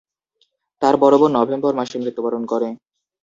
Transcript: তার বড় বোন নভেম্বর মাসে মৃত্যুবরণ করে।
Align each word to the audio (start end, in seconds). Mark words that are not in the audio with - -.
তার 0.81 0.95
বড় 1.03 1.15
বোন 1.17 1.31
নভেম্বর 1.37 1.73
মাসে 1.79 1.95
মৃত্যুবরণ 2.01 2.43
করে। 2.51 2.69